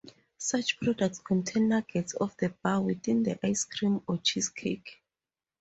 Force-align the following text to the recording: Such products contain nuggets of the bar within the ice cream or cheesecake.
Such 0.39 0.79
products 0.79 1.19
contain 1.19 1.69
nuggets 1.69 2.15
of 2.15 2.35
the 2.37 2.49
bar 2.63 2.81
within 2.81 3.21
the 3.21 3.37
ice 3.45 3.65
cream 3.65 4.01
or 4.07 4.17
cheesecake. 4.17 4.99